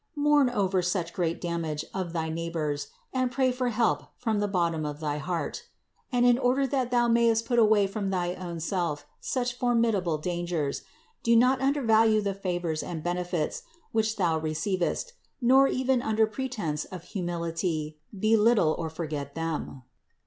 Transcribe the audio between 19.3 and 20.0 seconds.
them.